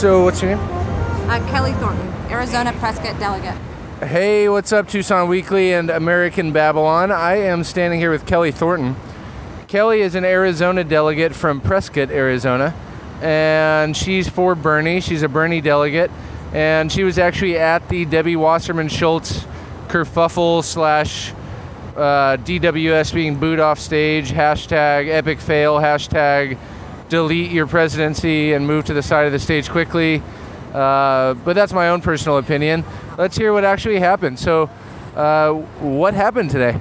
[0.00, 0.66] So, what's your name?
[1.28, 3.54] Uh, Kelly Thornton, Arizona Prescott delegate.
[3.98, 7.12] Hey, what's up, Tucson Weekly and American Babylon?
[7.12, 8.96] I am standing here with Kelly Thornton.
[9.68, 12.74] Kelly is an Arizona delegate from Prescott, Arizona,
[13.20, 15.00] and she's for Bernie.
[15.00, 16.10] She's a Bernie delegate,
[16.52, 19.46] and she was actually at the Debbie Wasserman Schultz
[19.88, 21.32] kerfuffle slash
[21.96, 26.58] uh, DWS being booed off stage, hashtag epic fail, hashtag
[27.08, 30.22] delete your presidency and move to the side of the stage quickly.
[30.72, 32.84] Uh, but that's my own personal opinion.
[33.18, 34.38] Let's hear what actually happened.
[34.38, 34.70] So,
[35.16, 36.78] uh, what happened today?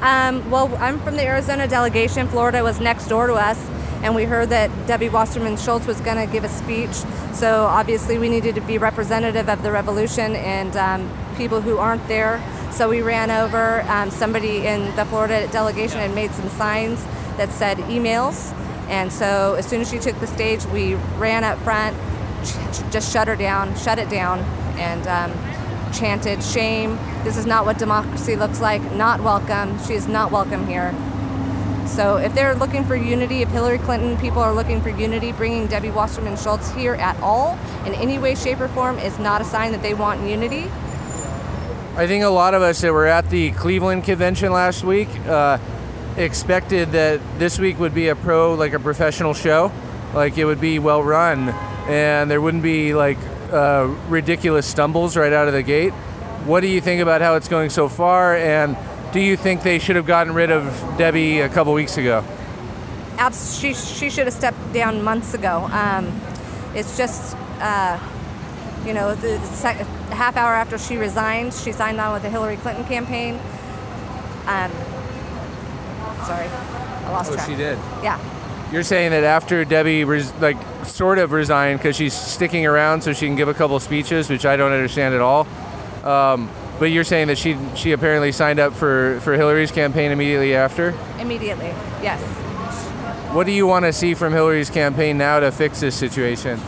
[0.00, 2.26] Um, well, I'm from the Arizona delegation.
[2.26, 3.58] Florida was next door to us,
[4.02, 6.94] and we heard that Debbie Wasserman Schultz was going to give a speech.
[7.32, 12.06] So obviously, we needed to be representative of the revolution and um, people who aren't
[12.08, 12.42] there.
[12.72, 13.82] So we ran over.
[13.82, 17.04] Um, somebody in the Florida delegation had made some signs
[17.36, 18.52] that said emails.
[18.88, 21.96] And so as soon as she took the stage, we ran up front,
[22.90, 24.40] just shut her down, shut it down,
[24.78, 30.08] and um, chanted, Shame, this is not what democracy looks like, not welcome, she is
[30.08, 30.94] not welcome here.
[31.90, 35.66] So if they're looking for unity, if Hillary Clinton people are looking for unity, bringing
[35.66, 39.44] Debbie Wasserman Schultz here at all, in any way, shape, or form, is not a
[39.44, 40.70] sign that they want unity.
[41.96, 45.58] I think a lot of us that were at the Cleveland convention last week uh,
[46.16, 49.72] expected that this week would be a pro, like a professional show,
[50.14, 51.48] like it would be well run,
[51.88, 53.18] and there wouldn't be like
[53.50, 55.92] uh, ridiculous stumbles right out of the gate.
[56.44, 58.76] What do you think about how it's going so far, and
[59.12, 60.64] do you think they should have gotten rid of
[60.96, 62.24] Debbie a couple weeks ago?
[63.18, 65.68] Abs- she, she should have stepped down months ago.
[65.72, 66.20] Um,
[66.74, 67.98] it's just, uh,
[68.86, 69.76] you know, the sec-
[70.10, 73.34] half hour after she resigned, she signed on with the Hillary Clinton campaign.
[74.46, 74.70] Um,
[76.24, 77.48] sorry, I lost Oh, track.
[77.48, 77.78] she did.
[78.02, 78.18] Yeah.
[78.72, 83.12] You're saying that after Debbie, res- like, sort of resigned because she's sticking around so
[83.12, 85.46] she can give a couple speeches, which I don't understand at all.
[86.04, 86.48] Um,
[86.80, 90.98] but you're saying that she she apparently signed up for, for Hillary's campaign immediately after.
[91.18, 91.68] Immediately,
[92.02, 92.20] yes.
[93.34, 96.58] What do you want to see from Hillary's campaign now to fix this situation?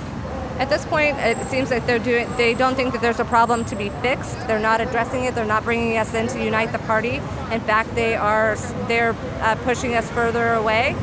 [0.58, 2.28] At this point, it seems like they're doing.
[2.36, 4.38] They don't think that there's a problem to be fixed.
[4.46, 5.34] They're not addressing it.
[5.34, 7.16] They're not bringing us in to unite the party.
[7.50, 8.54] In fact, they are.
[8.86, 10.94] They're uh, pushing us further away,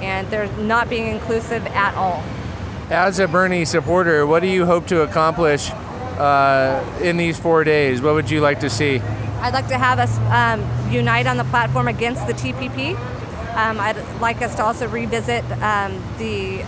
[0.00, 2.24] and they're not being inclusive at all.
[2.90, 5.70] As a Bernie supporter, what do you hope to accomplish
[6.18, 8.00] uh, in these four days?
[8.00, 9.00] What would you like to see?
[9.40, 12.96] I'd like to have us um, unite on the platform against the TPP.
[13.56, 16.64] Um, I'd like us to also revisit um, the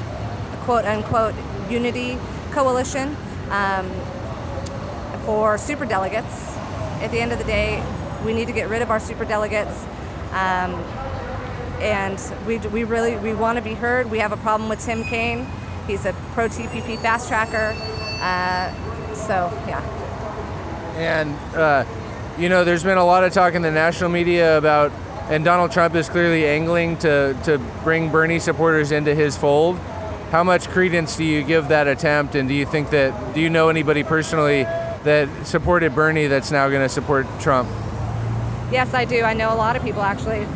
[0.65, 1.34] quote unquote
[1.71, 2.19] unity
[2.51, 3.17] coalition
[3.51, 3.91] um,
[5.25, 6.57] for super delegates.
[7.01, 7.83] At the end of the day,
[8.25, 9.84] we need to get rid of our super delegates.
[10.33, 10.75] Um,
[11.81, 14.11] and we, we really we want to be heard.
[14.11, 15.47] We have a problem with Tim Kaine.
[15.87, 17.75] He's a pro TPP fast tracker.
[18.21, 18.73] Uh,
[19.16, 19.82] so yeah.
[20.97, 21.84] And, uh,
[22.38, 24.93] you know, there's been a lot of talk in the national media about,
[25.28, 29.78] and Donald Trump is clearly angling to, to bring Bernie supporters into his fold.
[30.31, 32.34] How much credence do you give that attempt?
[32.34, 36.69] And do you think that, do you know anybody personally that supported Bernie that's now
[36.69, 37.69] going to support Trump?
[38.72, 39.22] Yes, I do.
[39.22, 40.47] I know a lot of people actually.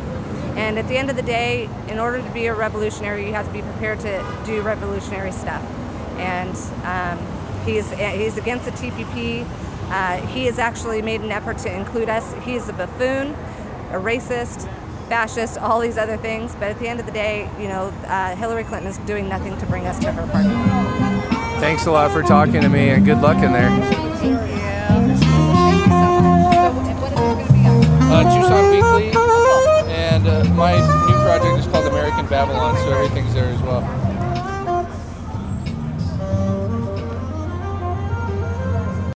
[0.57, 3.45] And at the end of the day, in order to be a revolutionary, you have
[3.45, 5.63] to be prepared to do revolutionary stuff.
[6.17, 9.45] And um, He's, he's against the TPP.
[9.89, 12.33] Uh, he has actually made an effort to include us.
[12.45, 13.33] He's a buffoon,
[13.91, 14.69] a racist,
[15.09, 16.53] fascist, all these other things.
[16.55, 19.57] But at the end of the day, you know, uh, Hillary Clinton is doing nothing
[19.57, 20.49] to bring us to her party.
[21.59, 23.69] Thanks a lot for talking to me, and good luck in there.
[23.69, 24.37] Thank you.
[28.13, 29.11] Uh, Tucson Weekly,
[29.93, 34.10] and uh, my new project is called American Babylon, so everything's there as well.